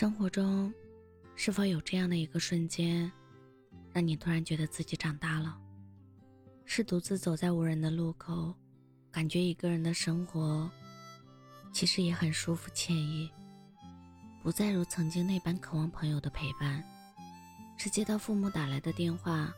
[0.00, 0.72] 生活中，
[1.36, 3.12] 是否有这样的一个瞬间，
[3.92, 5.60] 让你突然觉得自己长大了？
[6.64, 8.54] 是独自走在无人的路口，
[9.10, 10.70] 感觉一个人的生活
[11.70, 13.30] 其实也很舒服惬意，
[14.42, 16.82] 不再如曾经那般渴望朋友的陪伴；
[17.76, 19.52] 是接到父母打来的电话，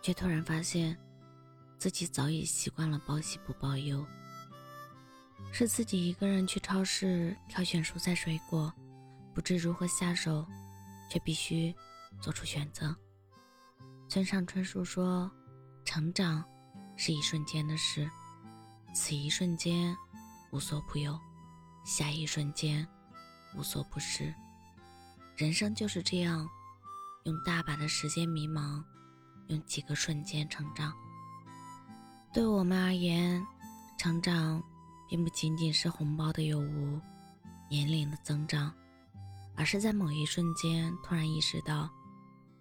[0.00, 0.96] 却突然发现
[1.76, 4.06] 自己早已习惯了报喜不报忧；
[5.50, 8.72] 是自己一个人去超市挑选蔬菜水果。
[9.34, 10.46] 不知如何下手，
[11.10, 11.74] 却必须
[12.20, 12.94] 做出选择。
[14.08, 15.30] 村上春树说
[15.84, 16.44] ：“成长
[16.96, 18.10] 是一瞬间的事，
[18.94, 19.96] 此一瞬间
[20.50, 21.18] 无所不有，
[21.82, 22.86] 下一瞬间
[23.56, 24.34] 无所不失。
[25.34, 26.46] 人生就是这样，
[27.24, 28.84] 用大把的时间迷茫，
[29.48, 30.92] 用几个瞬间成长。
[32.34, 33.42] 对我们而言，
[33.98, 34.62] 成长
[35.08, 37.00] 并不仅仅是红包的有无，
[37.70, 38.70] 年龄的增长。”
[39.62, 41.88] 而是在某一瞬间突然意识到，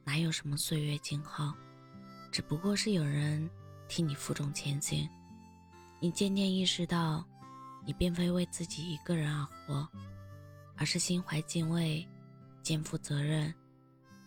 [0.03, 1.51] 哪有什么岁月静好，
[2.31, 3.49] 只不过是有人
[3.87, 5.09] 替你负重前行。
[5.99, 7.25] 你渐渐意识到，
[7.83, 9.89] 你并非为自己一个人而活，
[10.77, 12.07] 而是心怀敬畏，
[12.61, 13.51] 肩负责任，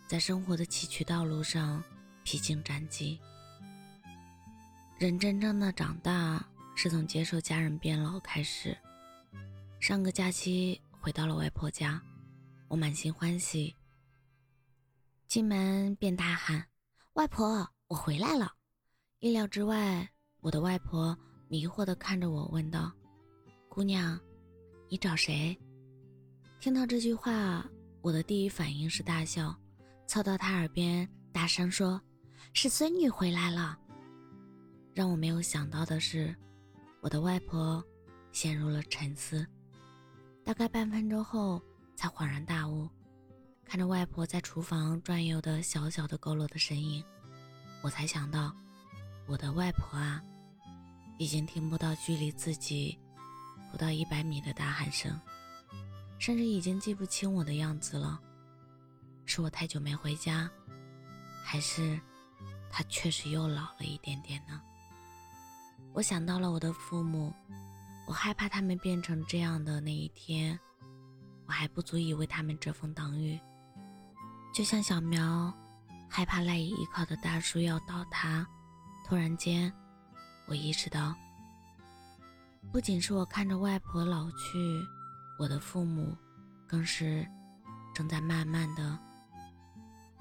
[0.08, 1.80] 在生活的崎岖道路上
[2.24, 3.16] 披荆斩棘。
[4.98, 6.44] 人真正的长大，
[6.74, 8.76] 是从接受家人变老开始。
[9.78, 12.02] 上个假期回到了外婆家。
[12.68, 13.74] 我满心欢喜，
[15.28, 16.66] 进门便大喊
[17.14, 18.52] ：“外婆，我回来了！”
[19.20, 20.08] 意料之外，
[20.40, 21.16] 我的外婆
[21.48, 22.90] 迷惑地看着我，问道
[23.68, 24.18] ：“姑娘，
[24.88, 25.56] 你找谁？”
[26.58, 27.64] 听到这句话，
[28.00, 29.54] 我的第一反应是大笑，
[30.06, 32.00] 凑到她耳边大声说
[32.54, 33.78] ：“是孙女回来了。”
[34.94, 36.34] 让我没有想到的是，
[37.00, 37.84] 我的外婆
[38.32, 39.46] 陷入了沉思，
[40.42, 41.62] 大概半分钟后。
[41.96, 42.88] 才恍然大悟，
[43.64, 47.02] 看着外婆在厨房转悠的小小的佝偻的身影，
[47.82, 48.54] 我才想到，
[49.26, 50.22] 我的外婆啊，
[51.18, 52.98] 已经听不到距离自己
[53.70, 55.18] 不到一百米的大喊声，
[56.18, 58.20] 甚至已经记不清我的样子了。
[59.26, 60.50] 是我太久没回家，
[61.42, 61.98] 还是
[62.70, 64.60] 她确实又老了一点点呢？
[65.92, 67.32] 我想到了我的父母，
[68.06, 70.58] 我害怕他们变成这样的那一天。
[71.46, 73.38] 我还不足以为他们遮风挡雨，
[74.54, 75.52] 就像小苗
[76.08, 78.46] 害怕赖以依靠的大树要倒塌。
[79.06, 79.72] 突然间，
[80.46, 81.14] 我意识到，
[82.72, 84.82] 不仅是我看着外婆老去，
[85.38, 86.16] 我的父母
[86.66, 87.26] 更是
[87.92, 88.98] 正在慢慢的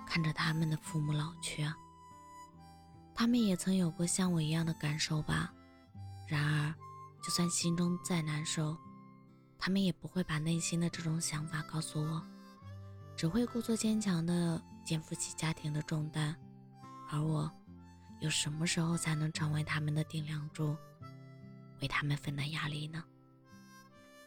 [0.05, 1.73] 看着他们的父母老去啊。
[3.15, 5.53] 他们也曾有过像我一样的感受吧？
[6.27, 6.73] 然而，
[7.23, 8.75] 就算心中再难受。
[9.65, 12.21] 他们也不会把内心的这种想法告诉我，
[13.15, 16.35] 只会故作坚强的肩负起家庭的重担，
[17.09, 17.49] 而我，
[18.19, 20.75] 又什么时候才能成为他们的顶梁柱，
[21.81, 23.01] 为他们分担压力呢？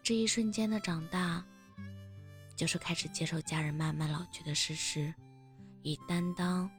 [0.02, 1.44] 这一瞬间的长大，
[2.56, 5.12] 就是开始接受家人慢慢老去的事实，
[5.82, 6.70] 以担当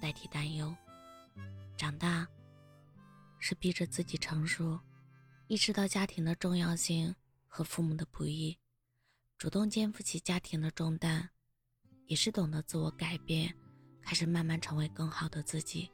[0.00, 0.72] 代替担忧。
[1.76, 2.24] 长大，
[3.40, 4.78] 是逼着自己成熟，
[5.48, 7.12] 意识到家庭的重要性。
[7.48, 8.56] 和父母的不易，
[9.38, 11.28] 主动肩负起家庭的重担，
[12.06, 13.52] 也是懂得自我改变，
[14.02, 15.90] 开始慢慢成为更好的自己，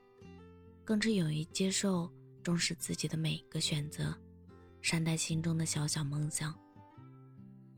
[0.85, 4.15] 更是勇于接受、重视自己的每一个选择，
[4.83, 6.55] 善待心中的小小梦想。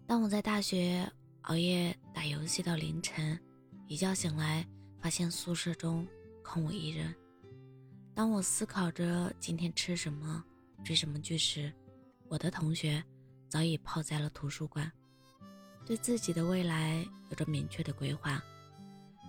[0.07, 1.09] 当我在大学
[1.43, 3.39] 熬夜打游戏到凌晨，
[3.87, 4.67] 一觉醒来
[4.99, 6.07] 发现宿舍中
[6.43, 7.13] 空无一人；
[8.15, 10.43] 当我思考着今天吃什么、
[10.83, 11.73] 追什么剧时，
[12.29, 13.05] 我的同学。
[13.49, 14.91] 早已泡在了图书馆，
[15.85, 18.43] 对自己的未来有着明确的规划。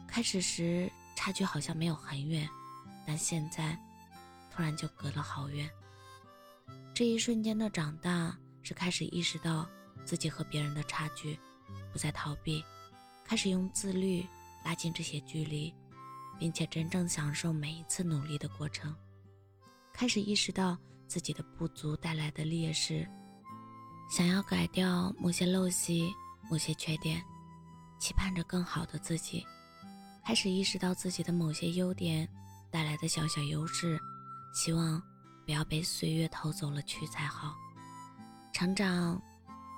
[0.07, 2.49] 开始时差距好像没有很远，
[3.05, 3.77] 但现在
[4.51, 5.69] 突然就隔了好远。
[6.93, 9.69] 这一瞬间的长大，是开始意识到
[10.03, 11.37] 自己和别人的差距，
[11.93, 12.63] 不再逃避，
[13.23, 14.25] 开始用自律
[14.65, 15.71] 拉近这些距离，
[16.39, 18.95] 并且真正享受每一次努力的过程。
[19.93, 20.77] 开始意识到
[21.07, 23.07] 自己的不足带来的劣势。
[24.09, 26.13] 想要改掉某些陋习、
[26.49, 27.21] 某些缺点，
[27.99, 29.45] 期盼着更好的自己，
[30.25, 32.27] 开始意识到自己的某些优点
[32.71, 33.99] 带来的小小优势，
[34.53, 35.01] 希望
[35.45, 37.53] 不要被岁月偷走了去才好。
[38.53, 39.21] 成长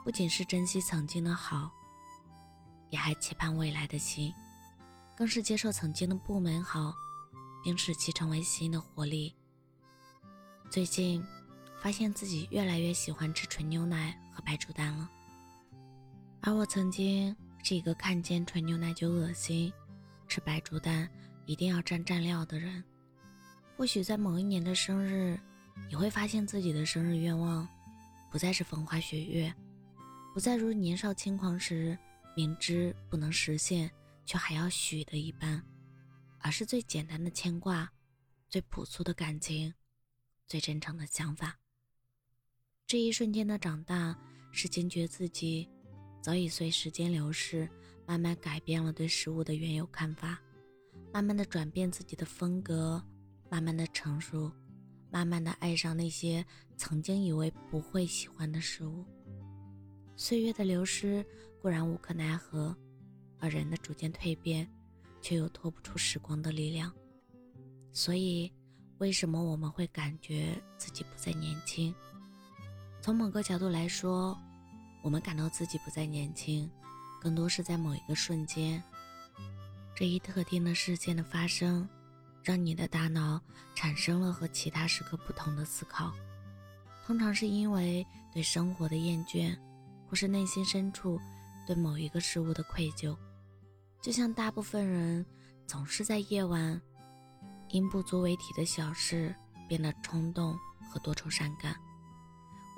[0.06, 1.72] 不仅是珍惜曾经的好，
[2.92, 4.32] 也还期盼未来的新，
[5.18, 6.94] 更是接受曾经的不美好，
[7.64, 9.36] 并使其成为新的活力。
[10.70, 11.26] 最近。
[11.82, 15.10] 发现自己越来越喜欢吃纯牛奶和白煮蛋了，
[16.42, 19.72] 而我曾经是一个看见纯牛奶就恶心，
[20.28, 21.10] 吃白煮蛋
[21.46, 22.84] 一定要蘸蘸料的人。
[23.78, 25.40] 或许在某一年的生日，
[25.88, 27.66] 你会发现自己的生日愿望
[28.30, 29.54] 不再是风花雪月，
[30.34, 31.98] 不再如年少轻狂时
[32.36, 33.90] 明知不能实现
[34.26, 35.64] 却还要许的一般，
[36.40, 37.90] 而是最简单的牵挂，
[38.50, 39.74] 最朴素的感情，
[40.46, 41.59] 最真诚的想法。
[42.90, 44.18] 这一瞬间的长大，
[44.52, 45.70] 是惊觉自己
[46.24, 47.70] 早已随时间流逝，
[48.08, 50.42] 慢慢改变了对事物的原有看法，
[51.14, 53.00] 慢慢的转变自己的风格。
[53.48, 54.52] 慢慢的成熟，
[55.12, 56.44] 慢慢的爱上那些
[56.78, 59.06] 曾经以为不会喜欢的事物。
[60.16, 61.24] 岁月的流失
[61.62, 62.76] 固然无可奈何，
[63.38, 64.68] 而人的逐渐蜕变，
[65.22, 66.92] 却又脱不出时光的力量。
[67.92, 68.52] 所以，
[68.98, 71.94] 为什么我们会感觉自己不再年轻？
[73.02, 74.38] 从某个角度来说，
[75.02, 76.70] 我们感到自己不再年轻，
[77.22, 78.84] 更多是在某一个瞬间，
[79.96, 81.88] 这一特定的事件的发生。
[82.42, 83.40] 让你的大脑
[83.76, 86.12] 产生了和其他时刻不同的思考，
[87.06, 88.04] 通常是因为
[88.34, 89.56] 对生活的厌倦，
[90.08, 91.20] 或是内心深处
[91.68, 93.16] 对某一个事物的愧疚。
[94.02, 95.24] 就像大部分人
[95.68, 96.82] 总是在夜晚，
[97.68, 99.36] 因不足为提的小事
[99.68, 100.58] 变得冲动
[100.90, 101.76] 和多愁善感。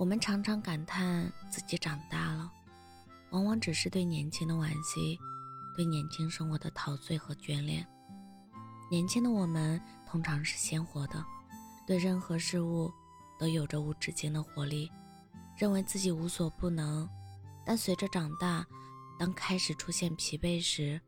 [0.02, 2.52] 我们常常感叹自己长大了，
[3.30, 5.20] 往往只是对年轻的惋惜，
[5.76, 7.86] 对年轻生活的陶醉和眷恋。
[8.90, 11.24] 年轻的我们通常是鲜活的，
[11.86, 12.92] 对任何事物
[13.40, 14.92] 都有着无止境的活力，
[15.56, 17.08] 认为自己无所不能。
[17.64, 18.66] 但随着长大，
[19.20, 21.00] 当开始出现疲惫时，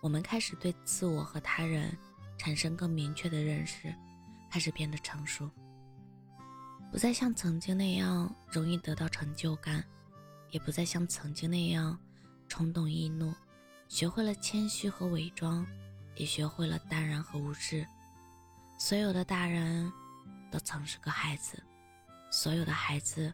[0.00, 1.94] 我们开始对自我和他人
[2.38, 3.94] 产生更明确的认识，
[4.50, 5.50] 开始变得成熟，
[6.90, 9.84] 不再像曾经那样容易得到成就感，
[10.50, 11.98] 也不再像曾经那样
[12.48, 13.34] 冲动易怒，
[13.88, 15.66] 学会了谦虚和伪装。
[16.18, 17.86] 也学会了淡然和无视。
[18.76, 19.88] 所有的大人
[20.50, 21.62] 都曾是个孩子，
[22.28, 23.32] 所有的孩子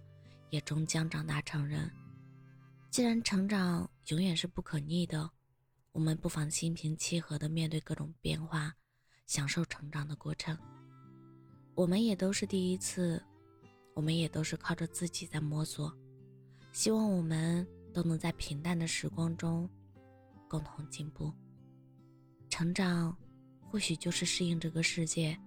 [0.51, 1.91] 也终将长大成人。
[2.91, 5.31] 既然成长永远是不可逆的，
[5.93, 8.75] 我们不妨心平气和地面对各种变化，
[9.27, 10.55] 享受成长的过程。
[11.75, 13.25] 我们也都是第一次，
[13.95, 15.93] 我们也都是靠着自己在摸索。
[16.73, 19.71] 希望我们都能在平淡的时光中
[20.49, 21.33] 共同进步。
[22.51, 23.17] 成长，
[23.61, 25.39] 或许就是适应这个世界，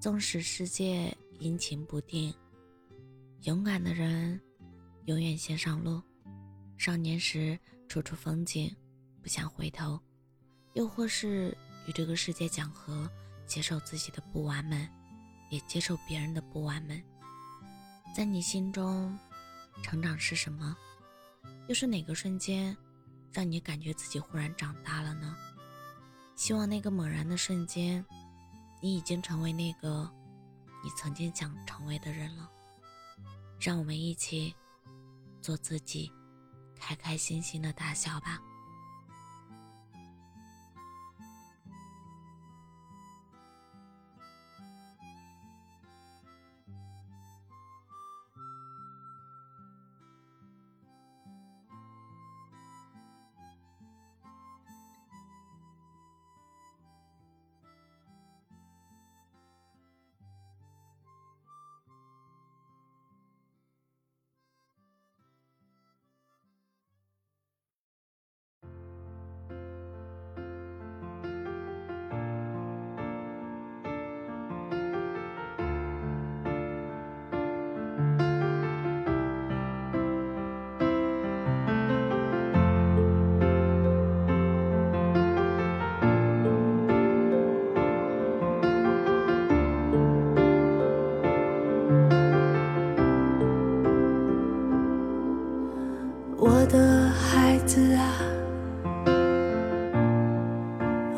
[0.00, 2.32] 纵使世界阴晴不定。
[3.42, 4.40] 勇敢的人，
[5.06, 6.00] 永远先上路。
[6.78, 7.58] 少年时，
[7.88, 8.74] 处处风景，
[9.20, 9.98] 不想回头；
[10.74, 11.56] 又或是
[11.88, 13.10] 与这个世界讲和，
[13.46, 14.88] 接受自己的不完美，
[15.50, 17.04] 也接受别人的不完美。
[18.14, 19.18] 在你心中，
[19.82, 20.76] 成长是什么？
[21.66, 22.76] 又是哪个瞬间，
[23.32, 25.34] 让你感觉自己忽然长大了呢？
[26.36, 28.04] 希望那个猛然的瞬间，
[28.82, 30.10] 你已经成为那个
[30.84, 32.50] 你曾经想成为的人了。
[33.58, 34.54] 让我们一起
[35.40, 36.12] 做自己，
[36.78, 38.42] 开开心心的大笑吧。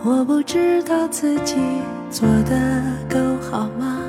[0.07, 1.57] 我不知道自己
[2.11, 3.19] 做的够
[3.51, 4.03] 好吗？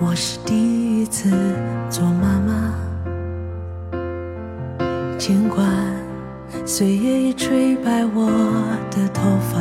[0.00, 1.28] 我是第一次
[1.90, 2.74] 做妈妈，
[5.18, 5.68] 尽管
[6.64, 8.30] 岁月已吹白我
[8.90, 9.20] 的头
[9.52, 9.60] 发。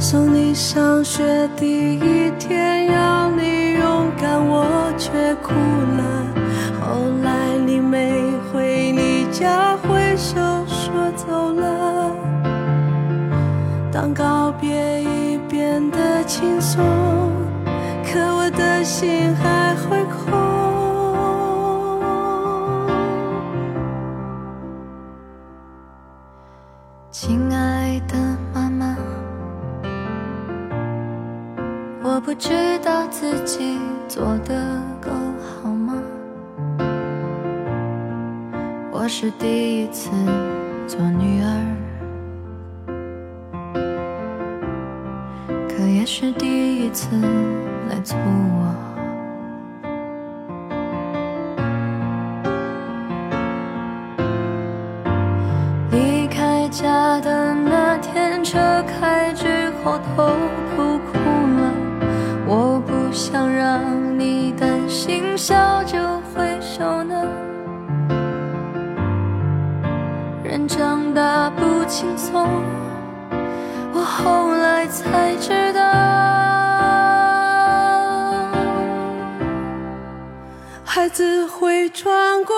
[0.00, 2.83] 送你上学第一天，
[32.06, 34.54] 我不知道自己做的
[35.00, 35.94] 够好吗？
[38.92, 40.10] 我是第一次
[40.86, 41.48] 做女儿。
[45.66, 47.08] 可也是第一次
[47.88, 48.74] 来做我。
[55.90, 60.28] 离开家的那天，车开之后头
[71.94, 72.44] 轻松。
[73.92, 75.80] 我后来才知道，
[80.84, 82.56] 孩子会穿过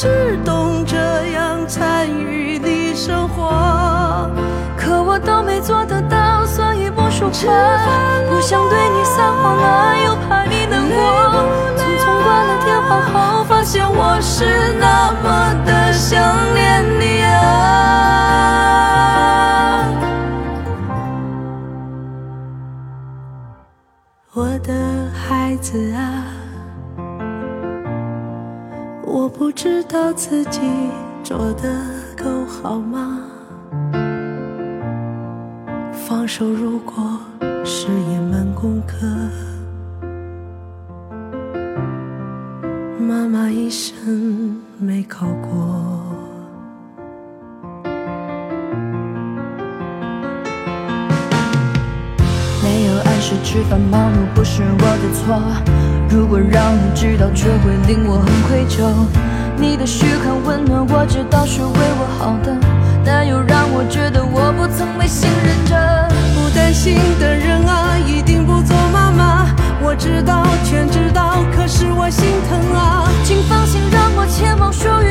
[0.00, 0.08] 只
[0.46, 0.96] 懂这
[1.32, 4.30] 样参与你生活，
[4.74, 7.34] 可我都没做得到，所以不说话。
[8.30, 10.96] 不想对你撒谎啊，又怕你难过。
[11.76, 16.18] 匆匆挂了电话后，发现我是那么的想
[16.54, 17.36] 念你啊，
[24.32, 24.72] 我的。
[25.28, 26.24] 孩子啊，
[29.12, 30.60] 我不知道自己
[31.24, 31.84] 做的
[32.16, 33.24] 够好吗？
[35.92, 37.18] 放手如果
[37.64, 39.04] 是一门功课，
[43.00, 45.50] 妈妈一生没考过。
[52.62, 55.36] 没有按时吃饭忙碌不是我的错，
[56.10, 58.84] 如果让你知道，却会令我很愧疚。
[59.56, 62.56] 你的嘘寒问暖，我知道是为我好的，
[63.04, 66.08] 但又让我觉得我不曾被信任着。
[66.34, 69.46] 不担心的人啊，一定不做妈妈。
[69.82, 73.08] 我知道，全知道，可是我心疼啊。
[73.22, 75.09] 请放心，让我前往属于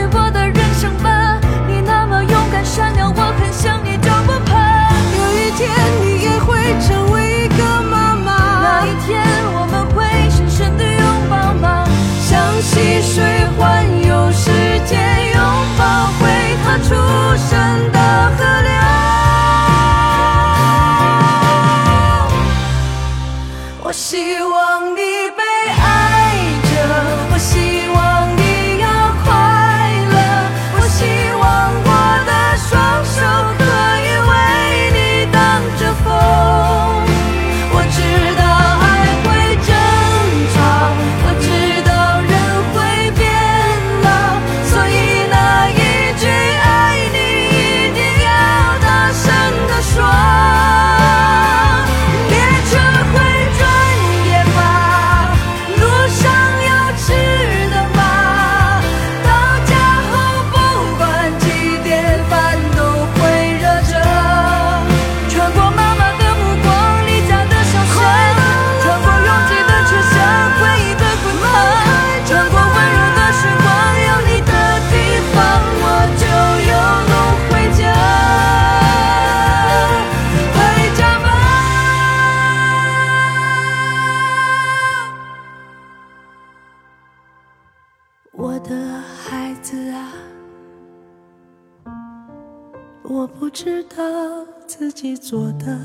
[95.01, 95.79] 己做的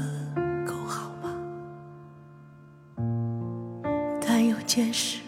[0.66, 1.30] 够好吗？
[4.21, 5.23] 但有件事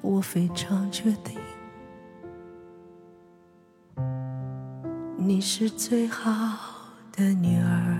[0.00, 1.36] 我非常确定，
[5.16, 7.98] 你是最好的女儿，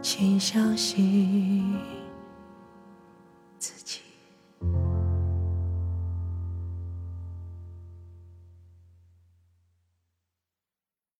[0.00, 1.61] 请相信。